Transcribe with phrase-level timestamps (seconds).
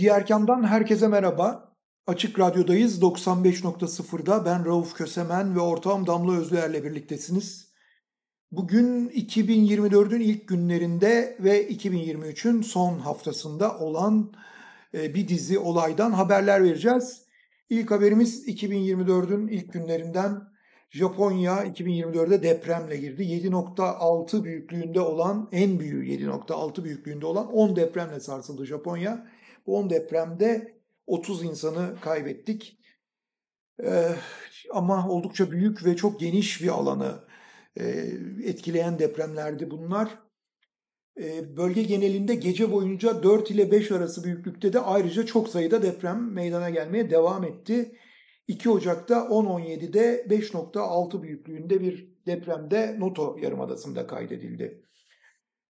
[0.00, 1.74] Diğerkam'dan herkese merhaba.
[2.06, 7.72] Açık Radyo'dayız 95.0'da ben Rauf Kösemen ve ortağım Damla Özlüer'le birliktesiniz.
[8.52, 14.32] Bugün 2024'ün ilk günlerinde ve 2023'ün son haftasında olan
[14.94, 17.22] e, bir dizi olaydan haberler vereceğiz.
[17.70, 20.42] İlk haberimiz 2024'ün ilk günlerinden
[20.90, 23.22] Japonya 2024'de depremle girdi.
[23.22, 29.26] 7.6 büyüklüğünde olan en büyüğü 7.6 büyüklüğünde olan 10 depremle sarsıldı Japonya.
[29.70, 30.74] Bu 10 depremde
[31.06, 32.78] 30 insanı kaybettik.
[33.84, 34.14] Ee,
[34.70, 37.24] ama oldukça büyük ve çok geniş bir alanı
[37.76, 37.84] e,
[38.44, 40.18] etkileyen depremlerdi bunlar.
[41.20, 46.32] E, bölge genelinde gece boyunca 4 ile 5 arası büyüklükte de ayrıca çok sayıda deprem
[46.32, 47.96] meydana gelmeye devam etti.
[48.48, 54.89] 2 Ocak'ta 10.17'de 5.6 büyüklüğünde bir depremde Noto Yarımadası'nda kaydedildi.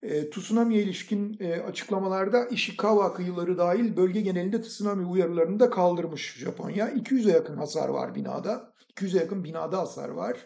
[0.03, 6.89] E, tsunami'ye ilişkin e, açıklamalarda Ishikawa kıyıları dahil bölge genelinde tsunami uyarılarını da kaldırmış Japonya.
[6.89, 8.73] 200'e yakın hasar var binada.
[8.95, 10.37] 200'e yakın binada hasar var.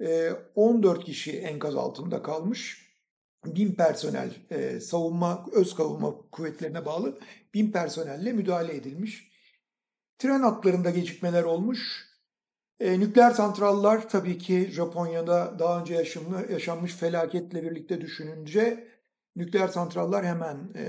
[0.00, 2.92] E, 14 kişi enkaz altında kalmış.
[3.46, 7.18] Bin personel e, savunma, öz savunma kuvvetlerine bağlı
[7.54, 9.32] bin personelle müdahale edilmiş.
[10.18, 12.11] Tren hatlarında gecikmeler olmuş.
[12.82, 18.88] E, nükleer santrallar tabii ki Japonya'da daha önce yaşanmış, yaşanmış felaketle birlikte düşününce
[19.36, 20.82] nükleer santrallar hemen e,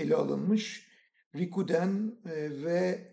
[0.00, 0.88] ele alınmış.
[1.36, 3.08] Rikuden e, ve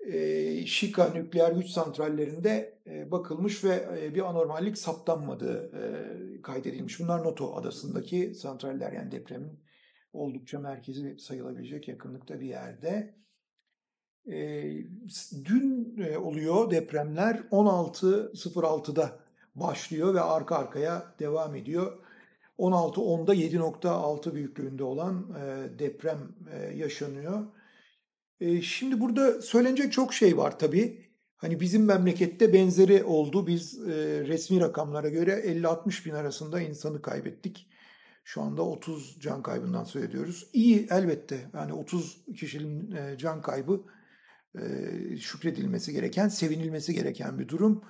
[0.00, 7.00] e, Shika nükleer güç santrallerinde e, bakılmış ve e, bir anormallik saptanmadığı e, kaydedilmiş.
[7.00, 9.64] Bunlar Noto adasındaki santraller yani depremin
[10.12, 13.14] oldukça merkezi sayılabilecek yakınlıkta bir yerde.
[14.32, 14.64] E,
[15.44, 19.18] dün e, oluyor depremler 16.06'da
[19.54, 21.98] başlıyor ve arka arkaya devam ediyor.
[22.58, 26.18] 16.10'da 7.6 büyüklüğünde olan e, deprem
[26.52, 27.46] e, yaşanıyor.
[28.40, 31.04] E, şimdi burada söylenecek çok şey var tabii.
[31.36, 33.46] Hani bizim memlekette benzeri oldu.
[33.46, 37.68] Biz e, resmi rakamlara göre 50-60 bin arasında insanı kaybettik.
[38.24, 40.46] Şu anda 30 can kaybından söz ediyoruz.
[40.52, 43.80] İyi elbette yani 30 kişinin e, can kaybı
[45.20, 47.84] şükredilmesi gereken, sevinilmesi gereken bir durum.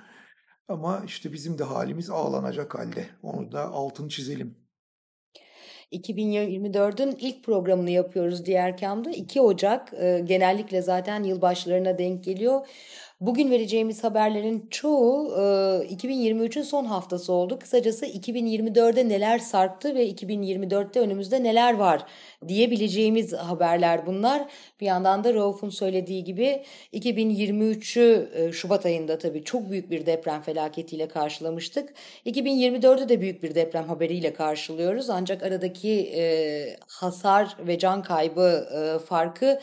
[0.69, 3.07] Ama işte bizim de halimiz ağlanacak halde.
[3.23, 4.65] Onu da altını çizelim.
[5.93, 9.11] 2024'ün ilk programını yapıyoruz diğer kamda.
[9.11, 9.91] 2 Ocak
[10.25, 12.67] genellikle zaten yılbaşlarına denk geliyor.
[13.21, 15.41] Bugün vereceğimiz haberlerin çoğu e,
[15.95, 17.59] 2023'ün son haftası oldu.
[17.59, 22.07] Kısacası 2024'de neler sarktı ve 2024'te önümüzde neler var
[22.49, 24.49] diyebileceğimiz haberler bunlar.
[24.81, 26.63] Bir yandan da Rauf'un söylediği gibi
[26.93, 31.95] 2023'ü e, Şubat ayında tabii çok büyük bir deprem felaketiyle karşılamıştık.
[32.27, 35.11] 2024'ü de büyük bir deprem haberiyle karşılıyoruz.
[35.11, 39.61] Ancak aradaki e, hasar ve can kaybı e, farkı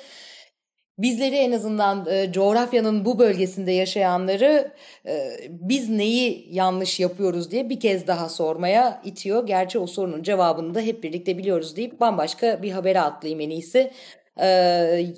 [1.02, 4.72] bizleri en azından e, coğrafyanın bu bölgesinde yaşayanları
[5.06, 9.48] e, biz neyi yanlış yapıyoruz diye bir kez daha sormaya itiyor.
[9.48, 13.92] Gerçi o sorunun cevabını da hep birlikte biliyoruz deyip bambaşka bir habere atlayayım en iyisi.
[14.38, 14.46] E,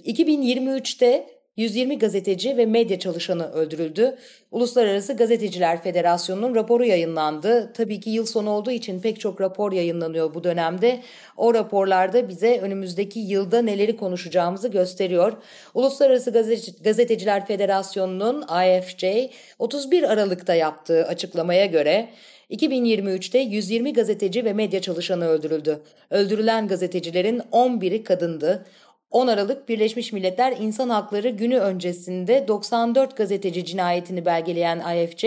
[0.05, 4.17] 2023'te 120 gazeteci ve medya çalışanı öldürüldü.
[4.51, 7.73] Uluslararası Gazeteciler Federasyonu'nun raporu yayınlandı.
[7.73, 11.01] Tabii ki yıl sonu olduğu için pek çok rapor yayınlanıyor bu dönemde.
[11.37, 15.33] O raporlarda bize önümüzdeki yılda neleri konuşacağımızı gösteriyor.
[15.73, 16.31] Uluslararası
[16.83, 19.05] Gazeteciler Federasyonu'nun IFJ
[19.59, 22.09] 31 Aralık'ta yaptığı açıklamaya göre
[22.51, 25.79] 2023'te 120 gazeteci ve medya çalışanı öldürüldü.
[26.09, 28.65] Öldürülen gazetecilerin 11'i kadındı.
[29.13, 35.25] 10 Aralık Birleşmiş Milletler İnsan Hakları Günü öncesinde 94 gazeteci cinayetini belgeleyen IFJ,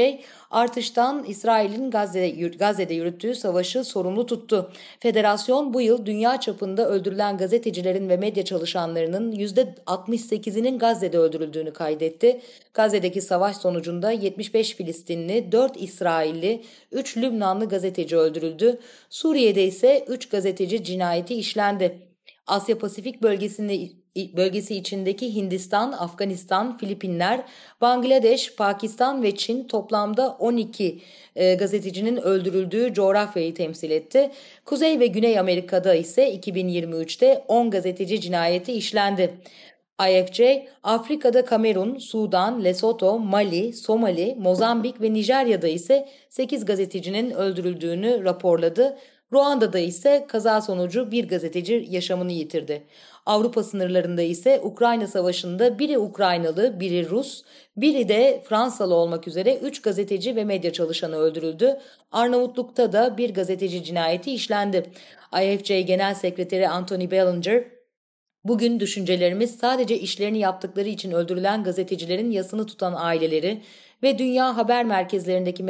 [0.51, 4.71] artıştan İsrail'in Gazze'de yürüttüğü savaşı sorumlu tuttu.
[5.01, 12.41] Federasyon bu yıl dünya çapında öldürülen gazetecilerin ve medya çalışanlarının %68'inin Gazze'de öldürüldüğünü kaydetti.
[12.75, 16.63] Gazze'deki savaş sonucunda 75 Filistinli, 4 İsrailli,
[16.93, 18.79] 3 Lübnanlı gazeteci öldürüldü.
[19.11, 22.06] Suriye'de ise 3 gazeteci cinayeti işlendi.
[22.47, 23.89] Asya Pasifik bölgesinde
[24.37, 27.45] bölgesi içindeki Hindistan, Afganistan, Filipinler,
[27.81, 31.01] Bangladeş, Pakistan ve Çin toplamda 12
[31.37, 34.31] e, gazetecinin öldürüldüğü coğrafyayı temsil etti.
[34.65, 39.35] Kuzey ve Güney Amerika'da ise 2023'te 10 gazeteci cinayeti işlendi.
[40.01, 48.99] IFC, Afrika'da Kamerun, Sudan, Lesotho, Mali, Somali, Mozambik ve Nijerya'da ise 8 gazetecinin öldürüldüğünü raporladı.
[49.33, 52.87] Ruanda'da ise kaza sonucu bir gazeteci yaşamını yitirdi.
[53.27, 57.43] Avrupa sınırlarında ise Ukrayna Savaşı'nda biri Ukraynalı, biri Rus,
[57.77, 61.79] biri de Fransalı olmak üzere 3 gazeteci ve medya çalışanı öldürüldü.
[62.13, 64.91] Arnavutluk'ta da bir gazeteci cinayeti işlendi.
[65.43, 67.65] IFC Genel Sekreteri Anthony Bellinger,
[68.45, 73.63] Bugün düşüncelerimiz sadece işlerini yaptıkları için öldürülen gazetecilerin yasını tutan aileleri
[74.03, 75.65] ve dünya haber merkezlerindeki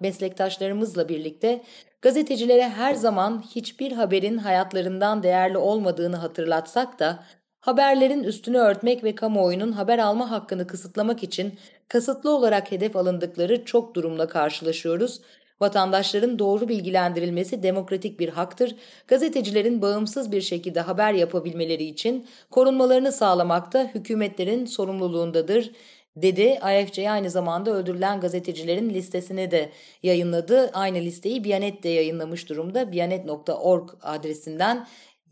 [0.00, 1.62] meslektaşlarımızla birlikte
[2.02, 7.24] gazetecilere her zaman hiçbir haberin hayatlarından değerli olmadığını hatırlatsak da
[7.60, 11.58] haberlerin üstünü örtmek ve kamuoyunun haber alma hakkını kısıtlamak için
[11.88, 15.20] kasıtlı olarak hedef alındıkları çok durumla karşılaşıyoruz
[15.62, 18.76] Vatandaşların doğru bilgilendirilmesi demokratik bir haktır.
[19.08, 25.70] Gazetecilerin bağımsız bir şekilde haber yapabilmeleri için korunmalarını sağlamak da hükümetlerin sorumluluğundadır
[26.16, 26.58] dedi.
[26.60, 29.72] AFC aynı zamanda öldürülen gazetecilerin listesini de
[30.02, 30.70] yayınladı.
[30.72, 32.92] Aynı listeyi Biyanet de yayınlamış durumda.
[32.92, 34.86] Biyanet.org adresinden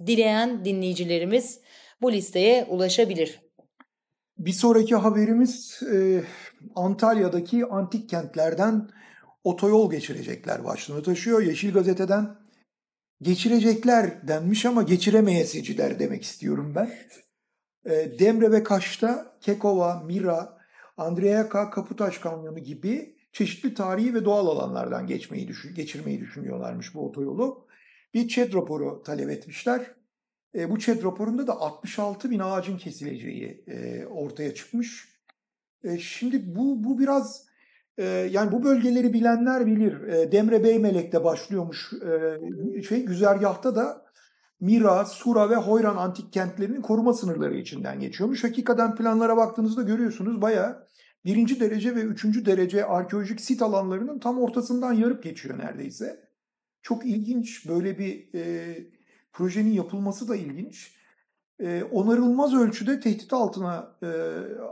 [0.06, 1.60] dileyen dinleyicilerimiz
[2.02, 3.40] bu listeye ulaşabilir.
[4.38, 6.24] Bir sonraki haberimiz e,
[6.74, 8.88] Antalya'daki antik kentlerden
[9.44, 11.42] otoyol geçirecekler başlığını taşıyor.
[11.42, 12.36] Yeşil Gazete'den
[13.22, 16.90] geçirecekler denmiş ama geçiremeyesiciler demek istiyorum ben.
[17.92, 20.59] E, Demre ve Kaş'ta Kekova, Mira,
[21.00, 27.66] Andreyaka, Kaputaş Kanyonu gibi çeşitli tarihi ve doğal alanlardan geçmeyi düşün, geçirmeyi düşünüyorlarmış bu otoyolu.
[28.14, 29.94] Bir ÇED raporu talep etmişler.
[30.54, 35.08] E, bu ÇED raporunda da 66 bin ağacın kesileceği e, ortaya çıkmış.
[35.84, 37.50] E, şimdi bu, bu biraz
[38.00, 40.02] ee, yani bu bölgeleri bilenler bilir.
[40.02, 44.04] Ee, Demre Beymelek'te başlıyormuş ee, şey güzergahta da
[44.60, 48.44] Mira, Sura ve Hoyran antik kentlerinin koruma sınırları içinden geçiyormuş.
[48.44, 50.86] Hakikaten planlara baktığınızda görüyorsunuz baya
[51.24, 56.30] birinci derece ve üçüncü derece arkeolojik sit alanlarının tam ortasından yarıp geçiyor neredeyse.
[56.82, 58.76] Çok ilginç böyle bir e,
[59.32, 60.94] projenin yapılması da ilginç.
[61.60, 64.06] E, onarılmaz ölçüde tehdit altına e,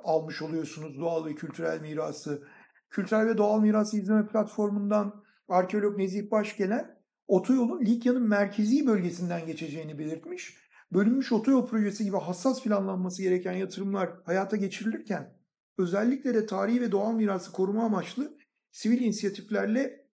[0.05, 2.43] almış oluyorsunuz doğal ve kültürel mirası
[2.91, 6.98] Kültürel ve Doğal Miras İzleme Platformu'ndan arkeolog Nezih Başgelen
[7.29, 10.57] otoyolun Likya'nın merkezi bölgesinden geçeceğini belirtmiş.
[10.93, 15.35] Bölünmüş otoyol projesi gibi hassas planlanması gereken yatırımlar hayata geçirilirken
[15.79, 18.37] özellikle de tarihi ve doğal mirası koruma amaçlı
[18.71, 20.07] sivil inisiyatiflerle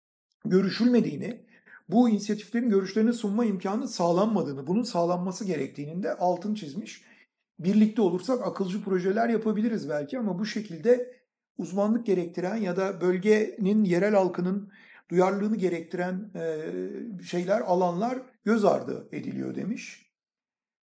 [0.45, 1.47] görüşülmediğini,
[1.89, 7.05] bu inisiyatiflerin görüşlerini sunma imkanı sağlanmadığını, bunun sağlanması gerektiğini de altın çizmiş.
[7.59, 11.17] Birlikte olursak akılcı projeler yapabiliriz belki ama bu şekilde
[11.59, 14.73] uzmanlık gerektiren ya da bölgenin yerel halkının
[15.13, 20.13] duyarlılığını gerektiren e, şeyler, alanlar göz ardı ediliyor demiş.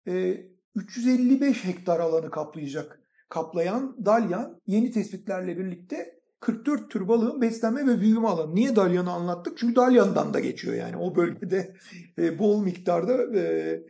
[0.08, 8.00] E, 355 hektar alanı kaplayacak, kaplayan Dalyan yeni tespitlerle birlikte 44 tür balığın beslenme ve
[8.00, 8.54] büyüme alanı.
[8.54, 9.58] Niye Dalyan'ı anlattık?
[9.58, 10.96] Çünkü Dalyan'dan da geçiyor yani.
[10.96, 11.74] O bölgede
[12.18, 13.82] e, bol miktarda e,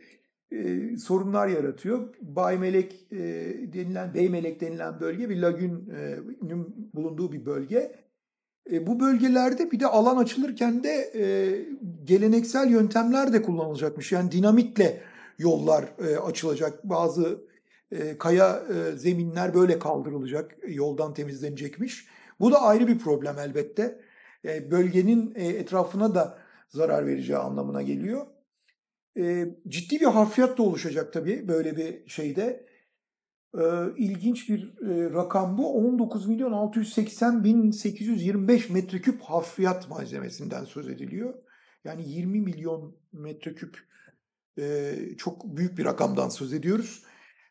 [0.51, 2.15] e, sorunlar yaratıyor.
[2.21, 3.17] Baymelek e,
[3.73, 6.17] denilen, Beymelek denilen bölge bir lagünün e,
[6.93, 8.04] bulunduğu bir bölge.
[8.71, 11.25] E, bu bölgelerde bir de alan açılırken de e,
[12.03, 14.11] geleneksel yöntemler de kullanılacakmış.
[14.11, 15.01] Yani dinamitle
[15.37, 16.83] yollar e, açılacak.
[16.83, 17.41] Bazı
[17.91, 22.07] e, kaya e, zeminler böyle kaldırılacak, yoldan temizlenecekmiş.
[22.39, 23.99] Bu da ayrı bir problem elbette.
[24.45, 26.37] E, bölgenin e, etrafına da
[26.69, 28.25] zarar vereceği anlamına geliyor.
[29.17, 32.65] E, ciddi bir harfiyat da oluşacak tabii böyle bir şeyde.
[33.57, 33.63] E,
[33.97, 35.73] ilginç bir e, rakam bu.
[35.73, 41.33] 19 milyon 680 bin 825 metreküp harfiyat malzemesinden söz ediliyor.
[41.83, 43.77] Yani 20 milyon metreküp
[44.59, 47.03] e, çok büyük bir rakamdan söz ediyoruz.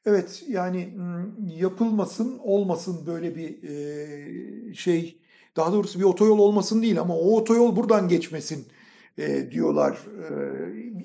[0.07, 0.99] Evet yani
[1.47, 5.21] yapılmasın olmasın böyle bir e, şey
[5.57, 8.67] daha doğrusu bir otoyol olmasın değil ama o otoyol buradan geçmesin
[9.19, 10.33] e, diyorlar e,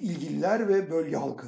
[0.01, 1.47] ilgililer ve bölge halkı.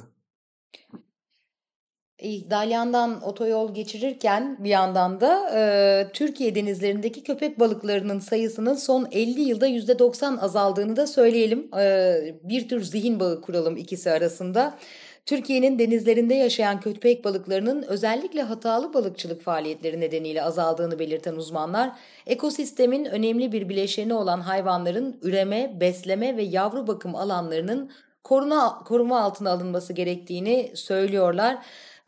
[2.50, 9.68] Dalyan'dan otoyol geçirirken bir yandan da e, Türkiye denizlerindeki köpek balıklarının sayısının son 50 yılda
[9.68, 11.68] %90 azaldığını da söyleyelim.
[11.78, 14.78] E, bir tür zihin bağı kuralım ikisi arasında.
[15.26, 21.92] Türkiye'nin denizlerinde yaşayan köpek balıklarının özellikle hatalı balıkçılık faaliyetleri nedeniyle azaldığını belirten uzmanlar,
[22.26, 27.90] ekosistemin önemli bir bileşeni olan hayvanların üreme, besleme ve yavru bakım alanlarının
[28.24, 31.58] koruma, koruma altına alınması gerektiğini söylüyorlar.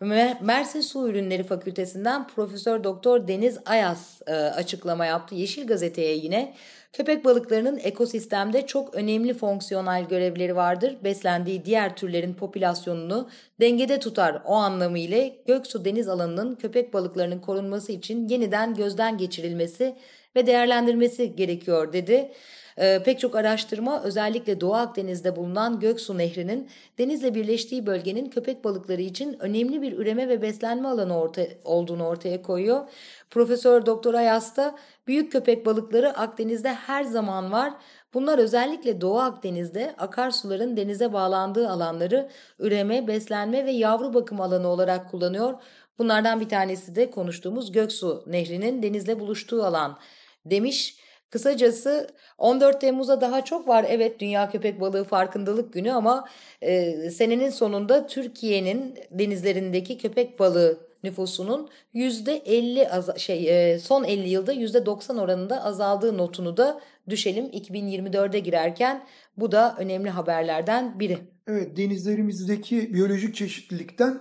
[0.01, 5.35] Mersin Su Ürünleri Fakültesinden Profesör Doktor Deniz Ayas e, açıklama yaptı.
[5.35, 6.55] Yeşil Gazete'ye yine
[6.93, 10.97] köpek balıklarının ekosistemde çok önemli fonksiyonel görevleri vardır.
[11.05, 13.29] Beslendiği diğer türlerin popülasyonunu
[13.61, 14.43] dengede tutar.
[14.45, 19.97] O anlamıyla Göksu deniz alanının köpek balıklarının korunması için yeniden gözden geçirilmesi
[20.37, 22.33] ve değerlendirmesi gerekiyor dedi.
[22.77, 29.03] E, pek çok araştırma özellikle Doğu Akdeniz'de bulunan Göksu Nehri'nin denizle birleştiği bölgenin köpek balıkları
[29.03, 32.89] için önemli bir üreme ve beslenme alanı orta, olduğunu ortaya koyuyor.
[33.31, 34.75] Profesör Doktor Ayas da
[35.07, 37.73] büyük köpek balıkları Akdeniz'de her zaman var.
[38.15, 42.29] Bunlar özellikle Doğu Akdeniz'de akarsuların denize bağlandığı alanları
[42.59, 45.55] üreme, beslenme ve yavru bakım alanı olarak kullanıyor.
[45.99, 49.99] Bunlardan bir tanesi de konuştuğumuz Göksu Nehri'nin denizle buluştuğu alan
[50.45, 51.04] demiş.
[51.31, 53.87] Kısacası 14 Temmuz'a daha çok var.
[53.89, 56.29] Evet Dünya Köpek Balığı Farkındalık Günü ama
[56.63, 64.55] e, senenin sonunda Türkiye'nin denizlerindeki köpek balığı nüfusunun %50 az, şey e, son 50 yılda
[64.55, 71.19] %90 oranında azaldığı notunu da düşelim 2024'e girerken bu da önemli haberlerden biri.
[71.47, 74.21] Evet denizlerimizdeki biyolojik çeşitlilikten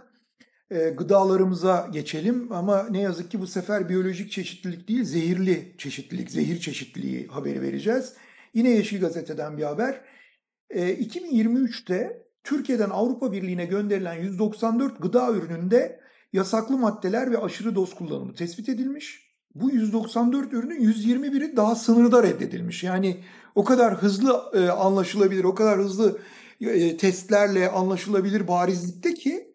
[0.74, 6.60] e, gıdalarımıza geçelim ama ne yazık ki bu sefer biyolojik çeşitlilik değil zehirli çeşitlilik, zehir
[6.60, 8.14] çeşitliliği haberi vereceğiz.
[8.54, 10.02] Yine Yeşil Gazete'den bir haber.
[10.70, 16.00] E, 2023'te Türkiye'den Avrupa Birliği'ne gönderilen 194 gıda ürününde
[16.34, 19.34] yasaklı maddeler ve aşırı doz kullanımı tespit edilmiş.
[19.56, 22.84] Bu 194 ürünün 121'i daha sınırda reddedilmiş.
[22.84, 23.18] Yani
[23.56, 26.20] o kadar hızlı e, anlaşılabilir, o kadar hızlı
[26.62, 29.53] e, testlerle anlaşılabilir barizlikte ki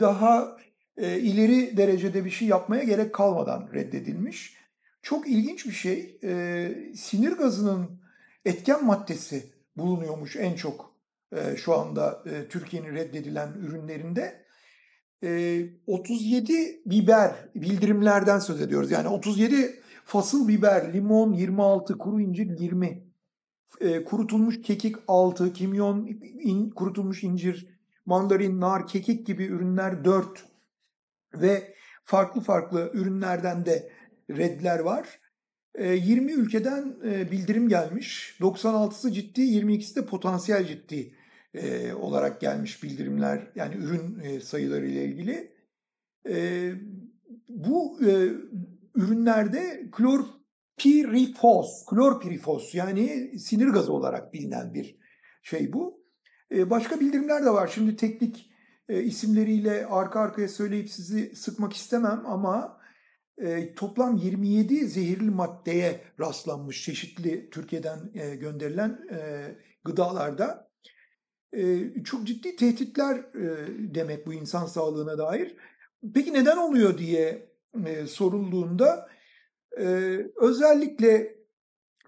[0.00, 0.56] daha
[0.96, 4.56] e, ileri derecede bir şey yapmaya gerek kalmadan reddedilmiş.
[5.02, 6.18] Çok ilginç bir şey.
[6.24, 8.00] E, sinir gazının
[8.44, 9.44] etken maddesi
[9.76, 10.90] bulunuyormuş en çok
[11.56, 14.44] şu anda Türkiye'nin reddedilen ürünlerinde.
[15.86, 18.90] 37 biber bildirimlerden söz ediyoruz.
[18.90, 23.04] Yani 37 fasıl biber, limon 26, kuru incir 20,
[24.04, 26.08] kurutulmuş kekik 6, kimyon,
[26.74, 27.79] kurutulmuş incir
[28.10, 30.44] mandarin, nar, kekik gibi ürünler 4
[31.34, 31.74] ve
[32.04, 33.92] farklı farklı ürünlerden de
[34.30, 35.20] redler var.
[35.78, 38.36] 20 ee, ülkeden e, bildirim gelmiş.
[38.40, 41.14] 96'sı ciddi, 22'si de potansiyel ciddi
[41.54, 45.60] e, olarak gelmiş bildirimler yani ürün e, sayıları ile ilgili.
[47.48, 47.98] Bu
[48.94, 54.96] ürünlerde klorpirifos, klorpirifos yani sinir gazı olarak bilinen bir
[55.42, 55.99] şey bu.
[56.52, 57.70] Ee, başka bildirimler de var.
[57.74, 58.50] Şimdi teknik
[58.88, 62.80] e, isimleriyle arka arkaya söyleyip sizi sıkmak istemem ama
[63.38, 69.00] e, toplam 27 zehirli maddeye rastlanmış çeşitli Türkiye'den e, gönderilen
[69.84, 70.70] gıdalarda.
[72.04, 73.32] Çok ciddi tehditler
[73.94, 75.56] demek bu insan sağlığına dair.
[76.14, 77.52] Peki neden oluyor diye
[78.06, 79.08] sorulduğunda
[80.36, 81.36] özellikle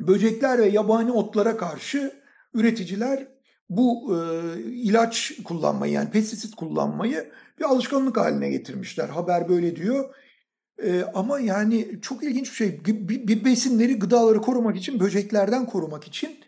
[0.00, 2.12] böcekler ve yabani otlara karşı
[2.54, 3.32] üreticiler
[3.69, 9.09] bu e, ilaç kullanmayı yani pestisit kullanmayı bir alışkanlık haline getirmişler.
[9.09, 10.14] Haber böyle diyor.
[10.83, 12.85] E, ama yani çok ilginç bir şey.
[12.85, 16.38] Bir, bir besinleri, gıdaları korumak için, böceklerden korumak için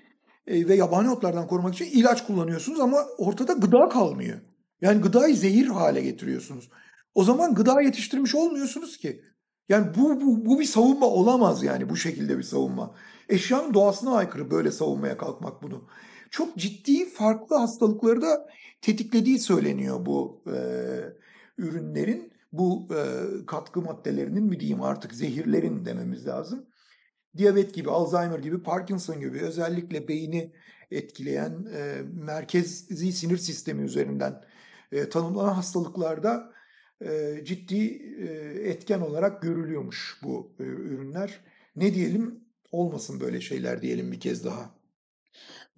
[0.46, 4.40] e, ve yabani otlardan korumak için ilaç kullanıyorsunuz ama ortada gıda kalmıyor.
[4.80, 6.70] Yani gıdayı zehir hale getiriyorsunuz.
[7.14, 9.22] O zaman gıda yetiştirmiş olmuyorsunuz ki.
[9.68, 12.94] Yani bu, bu, bu bir savunma olamaz yani bu şekilde bir savunma.
[13.28, 15.88] Eşyanın doğasına aykırı böyle savunmaya kalkmak bunu
[16.34, 18.48] çok ciddi farklı hastalıkları da
[18.80, 20.58] tetiklediği söyleniyor bu e,
[21.58, 22.32] ürünlerin.
[22.52, 23.00] Bu e,
[23.46, 26.66] katkı maddelerinin mi diyeyim artık zehirlerin dememiz lazım.
[27.36, 30.52] Diyabet gibi, Alzheimer gibi, Parkinson gibi özellikle beyni
[30.90, 34.44] etkileyen e, merkezi sinir sistemi üzerinden
[34.92, 36.52] e, tanımlanan hastalıklarda
[37.00, 37.86] e, ciddi
[38.18, 38.26] e,
[38.70, 41.40] etken olarak görülüyormuş bu e, ürünler.
[41.76, 42.40] Ne diyelim
[42.72, 44.73] olmasın böyle şeyler diyelim bir kez daha.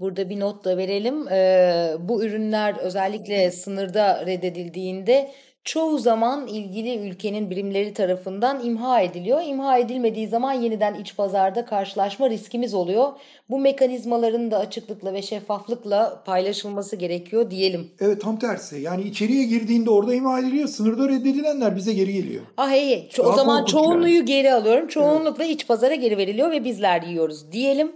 [0.00, 1.28] Burada bir not da verelim.
[1.28, 5.30] Ee, bu ürünler özellikle sınırda reddedildiğinde
[5.66, 9.42] çoğu zaman ilgili ülkenin birimleri tarafından imha ediliyor.
[9.46, 13.12] İmha edilmediği zaman yeniden iç pazarda karşılaşma riskimiz oluyor.
[13.50, 17.90] Bu mekanizmaların da açıklıkla ve şeffaflıkla paylaşılması gerekiyor diyelim.
[18.00, 18.76] Evet tam tersi.
[18.76, 20.68] Yani içeriye girdiğinde orada imha ediliyor.
[20.68, 22.42] Sınırda reddedilenler bize geri geliyor.
[22.56, 24.24] Ah hey, o zaman çoğunluğu yani.
[24.24, 24.88] geri alıyorum.
[24.88, 25.54] Çoğunlukla evet.
[25.54, 27.92] iç pazara geri veriliyor ve bizler yiyoruz diyelim.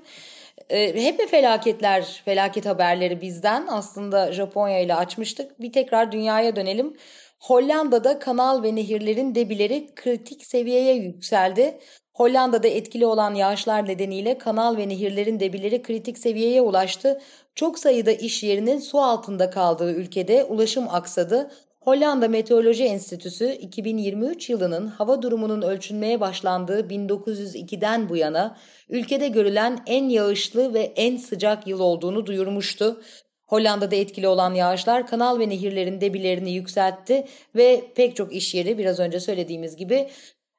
[0.71, 3.67] E, hep felaketler, felaket haberleri bizden?
[3.67, 5.61] Aslında Japonya ile açmıştık.
[5.61, 6.97] Bir tekrar dünyaya dönelim.
[7.41, 11.79] Hollanda'da kanal ve nehirlerin debileri kritik seviyeye yükseldi.
[12.15, 17.21] Hollanda'da etkili olan yağışlar nedeniyle kanal ve nehirlerin debileri kritik seviyeye ulaştı.
[17.55, 21.51] Çok sayıda iş yerinin su altında kaldığı ülkede ulaşım aksadı.
[21.81, 28.57] Hollanda Meteoroloji Enstitüsü 2023 yılının hava durumunun ölçülmeye başlandığı 1902'den bu yana
[28.89, 33.03] ülkede görülen en yağışlı ve en sıcak yıl olduğunu duyurmuştu.
[33.47, 39.01] Hollanda'da etkili olan yağışlar kanal ve nehirlerin debilerini yükseltti ve pek çok iş yeri biraz
[39.01, 40.09] önce söylediğimiz gibi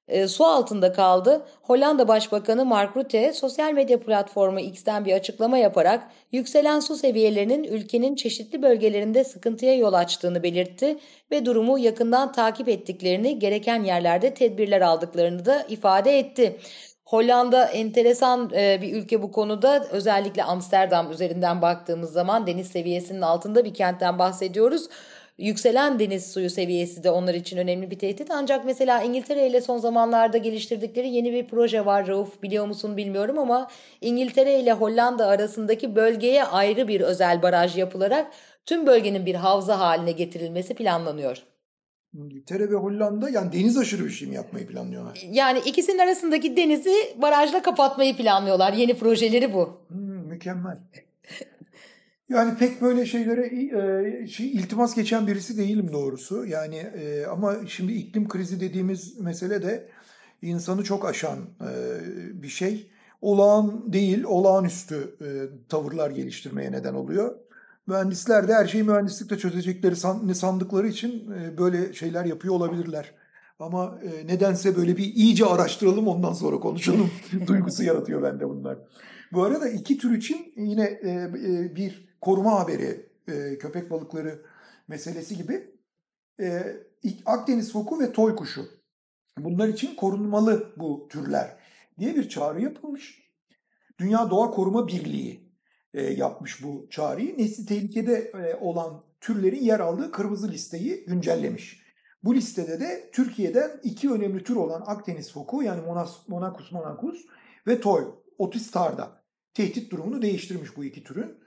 [0.07, 1.45] e, su altında kaldı.
[1.61, 8.15] Hollanda Başbakanı Mark Rutte sosyal medya platformu X'ten bir açıklama yaparak yükselen su seviyelerinin ülkenin
[8.15, 10.97] çeşitli bölgelerinde sıkıntıya yol açtığını belirtti
[11.31, 16.57] ve durumu yakından takip ettiklerini, gereken yerlerde tedbirler aldıklarını da ifade etti.
[17.11, 19.87] Hollanda enteresan e, bir ülke bu konuda.
[19.91, 24.87] Özellikle Amsterdam üzerinden baktığımız zaman deniz seviyesinin altında bir kentten bahsediyoruz.
[25.41, 28.31] Yükselen deniz suyu seviyesi de onlar için önemli bir tehdit.
[28.31, 32.07] Ancak mesela İngiltere ile son zamanlarda geliştirdikleri yeni bir proje var.
[32.07, 33.67] Rauf biliyor musun bilmiyorum ama
[34.01, 38.31] İngiltere ile Hollanda arasındaki bölgeye ayrı bir özel baraj yapılarak
[38.65, 41.43] tüm bölgenin bir havza haline getirilmesi planlanıyor.
[42.13, 45.21] İngiltere ve Hollanda yani deniz aşırı bir şey mi yapmayı planlıyorlar?
[45.31, 48.73] Yani ikisinin arasındaki denizi barajla kapatmayı planlıyorlar.
[48.73, 49.77] Yeni projeleri bu.
[49.87, 50.77] Hmm, mükemmel.
[52.31, 56.45] Yani pek böyle şeylere e, şey, iltimas geçen birisi değilim doğrusu.
[56.45, 59.89] Yani e, ama şimdi iklim krizi dediğimiz mesele de
[60.41, 61.71] insanı çok aşan e,
[62.43, 62.91] bir şey.
[63.21, 65.27] Olağan değil, olağanüstü e,
[65.69, 67.35] tavırlar geliştirmeye neden oluyor.
[67.87, 69.95] Mühendisler de her şeyi mühendislikle çözecekleri
[70.35, 73.11] sandıkları için e, böyle şeyler yapıyor olabilirler.
[73.59, 77.11] Ama e, nedense böyle bir iyice araştıralım ondan sonra konuşalım
[77.47, 78.77] duygusu yaratıyor bende bunlar.
[79.33, 83.09] Bu arada iki tür için yine e, bir koruma haberi
[83.59, 84.45] köpek balıkları
[84.87, 85.71] meselesi gibi
[87.25, 88.65] Akdeniz foku ve toy kuşu.
[89.37, 91.57] Bunlar için korunmalı bu türler
[91.99, 93.31] diye bir çağrı yapılmış.
[93.99, 95.51] Dünya Doğa Koruma Birliği
[95.93, 97.37] e, yapmış bu çağrıyı.
[97.37, 101.81] Nesli tehlikede e, olan türlerin yer aldığı kırmızı listeyi güncellemiş.
[102.23, 105.81] Bu listede de Türkiye'den iki önemli tür olan Akdeniz foku yani
[106.27, 107.25] Monacus monacus
[107.67, 108.05] ve Toy
[108.37, 109.23] Otistar'da
[109.53, 111.40] tehdit durumunu değiştirmiş bu iki türün.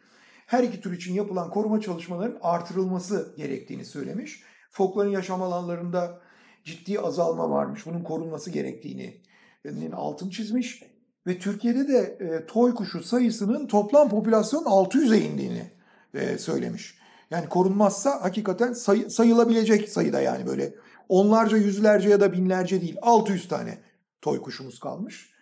[0.47, 4.42] Her iki tür için yapılan koruma çalışmalarının artırılması gerektiğini söylemiş.
[4.71, 6.21] Fokların yaşam alanlarında
[6.64, 7.87] ciddi azalma varmış.
[7.87, 9.21] Bunun korunması gerektiğini
[9.92, 10.83] altını çizmiş
[11.27, 15.71] ve Türkiye'de de e, toy kuşu sayısının toplam popülasyon 600'e indiğini
[16.14, 16.99] e, söylemiş.
[17.31, 20.75] Yani korunmazsa hakikaten say, sayılabilecek sayıda yani böyle
[21.09, 23.79] onlarca, yüzlerce ya da binlerce değil 600 tane
[24.21, 25.34] toy kuşumuz kalmış.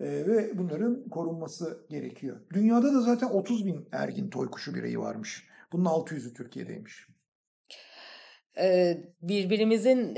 [0.00, 2.40] Ve bunların korunması gerekiyor.
[2.52, 5.44] Dünyada da zaten 30 bin ergin toy kuşu bireyi varmış.
[5.72, 7.06] Bunun 600'ü Türkiye'deymiş
[9.22, 10.14] birbirimizin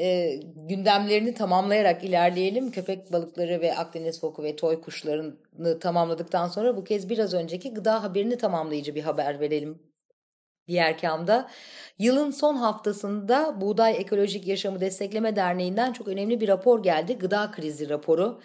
[0.68, 2.70] gündemlerini tamamlayarak ilerleyelim.
[2.70, 8.02] Köpek balıkları ve Akdeniz foku ve toy kuşlarını tamamladıktan sonra bu kez biraz önceki gıda
[8.02, 9.82] haberini tamamlayıcı bir haber verelim
[10.68, 11.50] diğer kamda.
[11.98, 17.18] Yılın son haftasında Buğday Ekolojik Yaşamı Destekleme Derneği'nden çok önemli bir rapor geldi.
[17.18, 18.40] Gıda krizi raporu.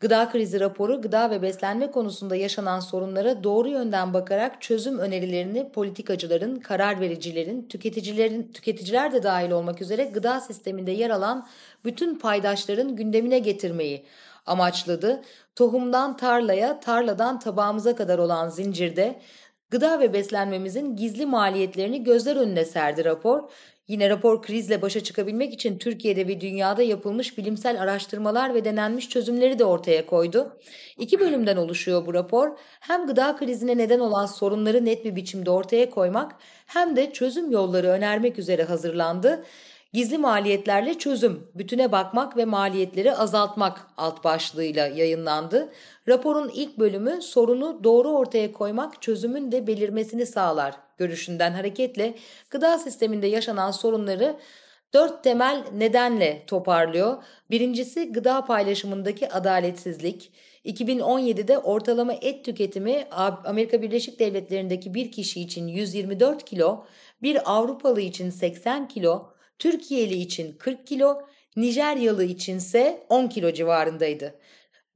[0.00, 6.56] Gıda krizi raporu gıda ve beslenme konusunda yaşanan sorunlara doğru yönden bakarak çözüm önerilerini politikacıların,
[6.60, 11.46] karar vericilerin, tüketicilerin, tüketiciler de dahil olmak üzere gıda sisteminde yer alan
[11.84, 14.04] bütün paydaşların gündemine getirmeyi
[14.46, 15.22] amaçladı.
[15.56, 19.20] Tohumdan tarlaya, tarladan tabağımıza kadar olan zincirde
[19.70, 23.50] gıda ve beslenmemizin gizli maliyetlerini gözler önüne serdi rapor
[23.88, 29.58] Yine rapor krizle başa çıkabilmek için Türkiye'de ve dünyada yapılmış bilimsel araştırmalar ve denenmiş çözümleri
[29.58, 30.58] de ortaya koydu.
[30.98, 32.58] İki bölümden oluşuyor bu rapor.
[32.80, 36.32] Hem gıda krizine neden olan sorunları net bir biçimde ortaya koymak
[36.66, 39.44] hem de çözüm yolları önermek üzere hazırlandı.
[39.94, 45.72] Gizli maliyetlerle çözüm, bütüne bakmak ve maliyetleri azaltmak alt başlığıyla yayınlandı.
[46.08, 52.14] Raporun ilk bölümü sorunu doğru ortaya koymak çözümün de belirmesini sağlar görüşünden hareketle
[52.50, 54.36] gıda sisteminde yaşanan sorunları
[54.94, 57.22] dört temel nedenle toparlıyor.
[57.50, 60.32] Birincisi gıda paylaşımındaki adaletsizlik.
[60.64, 63.06] 2017'de ortalama et tüketimi
[63.44, 66.84] Amerika Birleşik Devletleri'ndeki bir kişi için 124 kilo,
[67.22, 71.22] bir Avrupalı için 80 kilo, Türkiye'li için 40 kilo,
[71.56, 74.34] Nijeryalı içinse 10 kilo civarındaydı.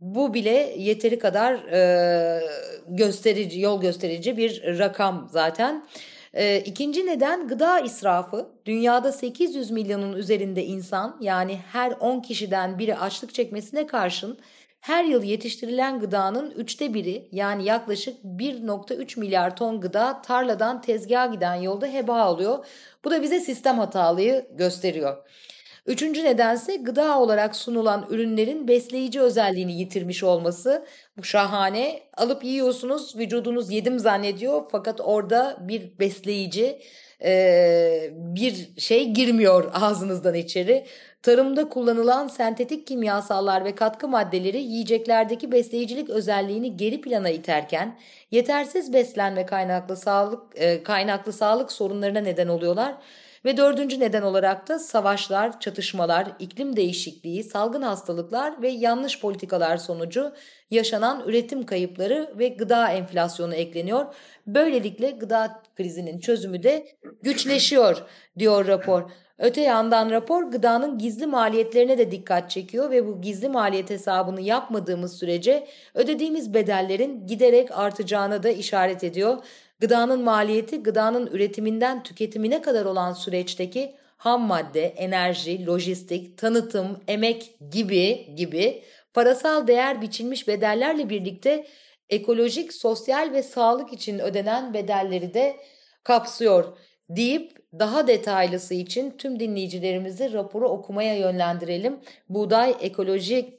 [0.00, 2.40] Bu bile yeteri kadar e,
[2.88, 5.86] gösterici, yol gösterici bir rakam zaten.
[6.34, 8.48] E, ikinci neden gıda israfı.
[8.66, 14.38] Dünyada 800 milyonun üzerinde insan yani her 10 kişiden biri açlık çekmesine karşın
[14.80, 21.54] her yıl yetiştirilen gıdanın üçte biri yani yaklaşık 1.3 milyar ton gıda tarladan tezgaha giden
[21.54, 22.66] yolda heba alıyor.
[23.04, 25.16] Bu da bize sistem hatalıyı gösteriyor.
[25.86, 30.86] Üçüncü nedense gıda olarak sunulan ürünlerin besleyici özelliğini yitirmiş olması.
[31.16, 32.00] Bu şahane.
[32.16, 36.80] Alıp yiyorsunuz vücudunuz yedim zannediyor fakat orada bir besleyici
[38.10, 40.86] bir şey girmiyor ağzınızdan içeri.
[41.22, 47.98] Tarımda kullanılan sentetik kimyasallar ve katkı maddeleri yiyeceklerdeki besleyicilik özelliğini geri plana iterken
[48.30, 52.94] yetersiz beslenme kaynaklı sağlık e, kaynaklı sağlık sorunlarına neden oluyorlar.
[53.44, 60.32] Ve dördüncü neden olarak da savaşlar, çatışmalar, iklim değişikliği, salgın hastalıklar ve yanlış politikalar sonucu
[60.70, 64.14] yaşanan üretim kayıpları ve gıda enflasyonu ekleniyor.
[64.46, 66.86] Böylelikle gıda krizinin çözümü de
[67.22, 68.02] güçleşiyor
[68.38, 69.10] diyor rapor.
[69.38, 75.18] Öte yandan rapor gıdanın gizli maliyetlerine de dikkat çekiyor ve bu gizli maliyet hesabını yapmadığımız
[75.18, 79.38] sürece ödediğimiz bedellerin giderek artacağına da işaret ediyor.
[79.80, 88.34] Gıdanın maliyeti gıdanın üretiminden tüketimine kadar olan süreçteki ham madde, enerji, lojistik, tanıtım, emek gibi
[88.36, 88.82] gibi
[89.14, 91.66] parasal değer biçilmiş bedellerle birlikte
[92.10, 95.56] ekolojik, sosyal ve sağlık için ödenen bedelleri de
[96.04, 96.64] kapsıyor
[97.08, 102.00] deyip daha detaylısı için tüm dinleyicilerimizi raporu okumaya yönlendirelim.
[102.28, 103.58] Buğday Ekoloji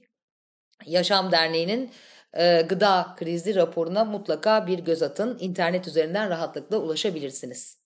[0.86, 1.92] Yaşam Derneği'nin
[2.34, 5.38] e, gıda krizi raporuna mutlaka bir göz atın.
[5.40, 7.80] İnternet üzerinden rahatlıkla ulaşabilirsiniz.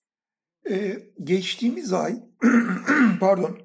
[0.70, 2.24] Ee, geçtiğimiz ay
[3.20, 3.58] pardon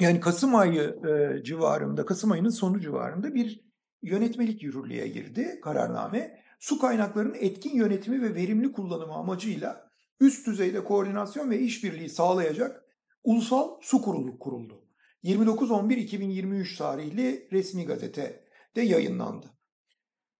[0.00, 3.60] yani Kasım ayı e, civarında Kasım ayının sonu civarında bir
[4.02, 6.42] yönetmelik yürürlüğe girdi kararname.
[6.60, 9.91] Su kaynaklarının etkin yönetimi ve verimli kullanımı amacıyla
[10.22, 12.84] üst düzeyde koordinasyon ve işbirliği sağlayacak
[13.24, 14.84] Ulusal Su Kurulu kuruldu.
[15.24, 19.46] 29.11.2023 tarihli resmi gazetede yayınlandı.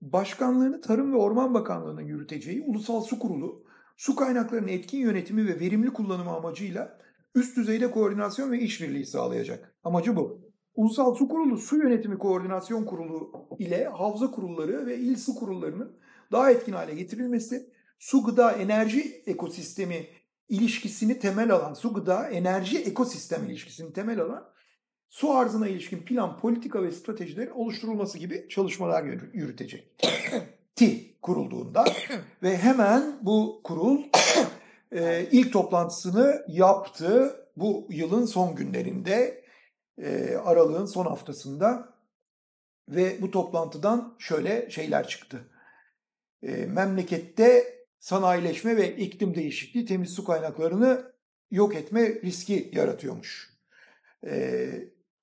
[0.00, 3.64] Başkanlığını Tarım ve Orman Bakanlığı'nın yürüteceği Ulusal Su Kurulu,
[3.96, 6.98] su kaynaklarının etkin yönetimi ve verimli kullanımı amacıyla
[7.34, 9.74] üst düzeyde koordinasyon ve işbirliği sağlayacak.
[9.84, 10.40] Amacı bu.
[10.74, 15.96] Ulusal Su Kurulu, Su Yönetimi Koordinasyon Kurulu ile havza kurulları ve il su kurullarının
[16.32, 20.06] daha etkin hale getirilmesi, su gıda enerji ekosistemi
[20.48, 24.52] ilişkisini temel alan, su gıda enerji ekosistem ilişkisini temel alan
[25.08, 30.00] su arzına ilişkin plan, politika ve stratejilerin oluşturulması gibi çalışmalar yürütecek.
[30.74, 31.84] Ti kurulduğunda
[32.42, 34.02] ve hemen bu kurul
[34.92, 39.44] e, ilk toplantısını yaptı bu yılın son günlerinde
[39.98, 41.88] e, aralığın son haftasında
[42.88, 45.50] ve bu toplantıdan şöyle şeyler çıktı.
[46.42, 51.12] E, memlekette sanayileşme ve iklim değişikliği temiz su kaynaklarını
[51.50, 53.50] yok etme riski yaratıyormuş.
[54.26, 54.68] E,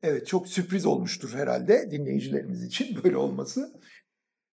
[0.03, 3.73] Evet çok sürpriz olmuştur herhalde dinleyicilerimiz için böyle olması.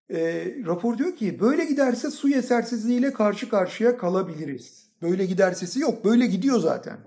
[0.10, 4.92] E, rapor diyor ki böyle giderse su yetersizliğiyle karşı karşıya kalabiliriz.
[5.02, 6.98] Böyle gidersesi yok böyle gidiyor zaten.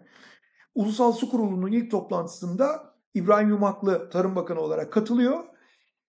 [0.74, 5.44] Ulusal Su Kurulu'nun ilk toplantısında İbrahim Yumaklı Tarım Bakanı olarak katılıyor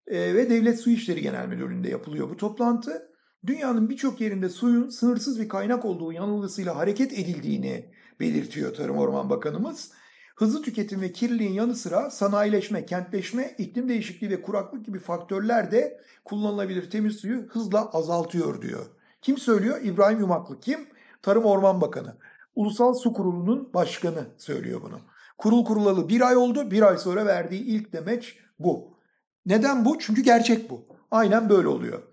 [0.07, 3.08] e, ve Devlet Su İşleri Genel Müdürlüğü'nde yapılıyor bu toplantı.
[3.45, 7.85] Dünyanın birçok yerinde suyun sınırsız bir kaynak olduğu yanılgısıyla hareket edildiğini
[8.19, 9.91] belirtiyor Tarım Orman Bakanımız.
[10.35, 16.01] Hızlı tüketim ve kirliliğin yanı sıra sanayileşme, kentleşme, iklim değişikliği ve kuraklık gibi faktörler de
[16.25, 18.85] kullanılabilir temiz suyu hızla azaltıyor diyor.
[19.21, 19.81] Kim söylüyor?
[19.83, 20.59] İbrahim Yumaklı.
[20.59, 20.87] Kim?
[21.21, 22.17] Tarım Orman Bakanı.
[22.55, 24.99] Ulusal Su Kurulu'nun başkanı söylüyor bunu.
[25.37, 26.71] Kurul kurulalı bir ay oldu.
[26.71, 28.97] Bir ay sonra verdiği ilk demeç bu.
[29.45, 29.99] Neden bu?
[29.99, 30.85] Çünkü gerçek bu.
[31.11, 32.03] Aynen böyle oluyor.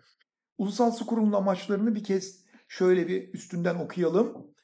[0.58, 4.56] Ulusal Su Kurulu'nun amaçlarını bir kez şöyle bir üstünden okuyalım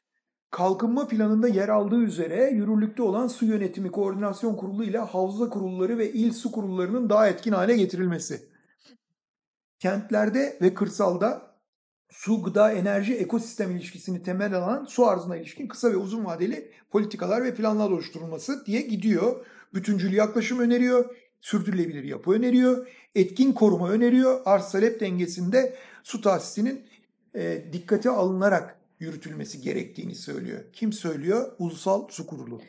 [0.53, 6.13] kalkınma planında yer aldığı üzere yürürlükte olan su yönetimi koordinasyon kurulu ile havza kurulları ve
[6.13, 8.49] il su kurullarının daha etkin hale getirilmesi.
[9.79, 11.57] Kentlerde ve kırsalda
[12.11, 17.45] su, gıda, enerji, ekosistem ilişkisini temel alan su arzına ilişkin kısa ve uzun vadeli politikalar
[17.45, 19.47] ve planlar oluşturulması diye gidiyor.
[19.75, 26.87] Bütüncül yaklaşım öneriyor, sürdürülebilir yapı öneriyor, etkin koruma öneriyor, arz talep dengesinde su tahsisinin
[27.35, 30.61] e, dikkate alınarak yürütülmesi gerektiğini söylüyor.
[30.73, 31.53] Kim söylüyor?
[31.59, 32.61] Ulusal Su Kurulu.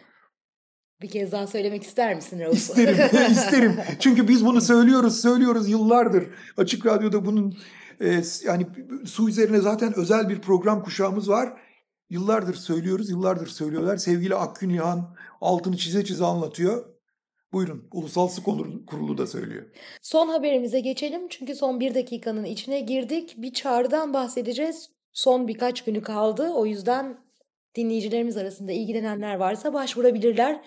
[1.02, 2.54] Bir kez daha söylemek ister misin Rauf?
[2.54, 3.76] İsterim, isterim.
[4.00, 6.28] Çünkü biz bunu söylüyoruz, söylüyoruz yıllardır.
[6.58, 7.58] Açık Radyo'da bunun
[8.02, 8.68] e, yani
[9.06, 11.54] su üzerine zaten özel bir program kuşağımız var.
[12.10, 13.98] Yıllardır söylüyoruz, yıllardır söylüyorlar.
[13.98, 16.93] Sevgili Akgün İlhan altını çize çize anlatıyor.
[17.54, 18.44] Buyurun, Ulusal Su
[18.88, 19.64] Kurulu da söylüyor.
[20.02, 23.34] Son haberimize geçelim çünkü son bir dakikanın içine girdik.
[23.38, 24.90] Bir çağrıdan bahsedeceğiz.
[25.14, 26.50] Son birkaç günü kaldı.
[26.50, 27.18] O yüzden
[27.76, 30.62] dinleyicilerimiz arasında ilgilenenler varsa başvurabilirler.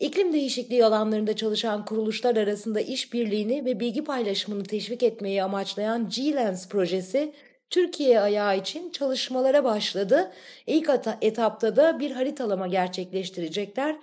[0.00, 7.32] İklim değişikliği alanlarında çalışan kuruluşlar arasında işbirliğini ve bilgi paylaşımını teşvik etmeyi amaçlayan G-Lens projesi
[7.70, 10.32] Türkiye ayağı için çalışmalara başladı.
[10.66, 13.96] İlk etapta da bir haritalama gerçekleştirecekler.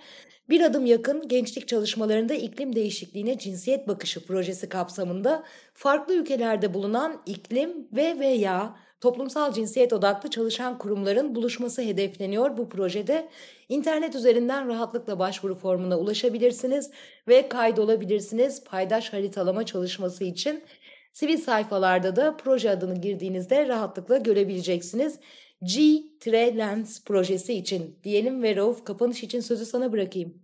[0.50, 7.88] Bir adım yakın gençlik çalışmalarında iklim değişikliğine cinsiyet bakışı projesi kapsamında farklı ülkelerde bulunan iklim
[7.92, 13.28] ve veya toplumsal cinsiyet odaklı çalışan kurumların buluşması hedefleniyor bu projede.
[13.68, 16.90] İnternet üzerinden rahatlıkla başvuru formuna ulaşabilirsiniz
[17.28, 20.64] ve kaydolabilirsiniz paydaş haritalama çalışması için.
[21.12, 25.18] Sivil sayfalarda da proje adını girdiğinizde rahatlıkla görebileceksiniz.
[25.62, 30.34] G-Lens projesi için diyelim ve Rauf kapanış için sözü sana bırakayım.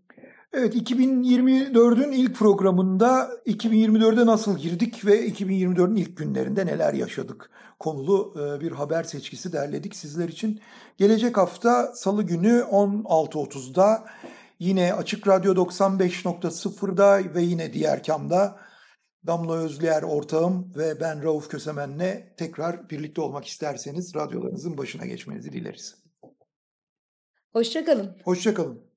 [0.53, 8.61] Evet 2024'ün ilk programında 2024'e nasıl girdik ve 2024'ün ilk günlerinde neler yaşadık konulu e,
[8.61, 10.61] bir haber seçkisi derledik sizler için.
[10.97, 14.05] Gelecek hafta salı günü 16.30'da
[14.59, 18.59] yine Açık Radyo 95.0'da ve yine diğer kamda
[19.27, 25.95] Damla Özlüer ortağım ve ben Rauf Kösemen'le tekrar birlikte olmak isterseniz radyolarınızın başına geçmenizi dileriz.
[27.53, 28.17] Hoşçakalın.
[28.25, 28.96] Hoşçakalın.